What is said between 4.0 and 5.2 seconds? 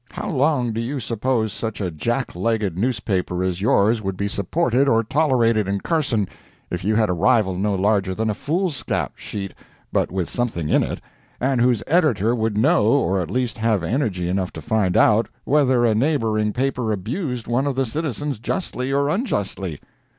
would be supported or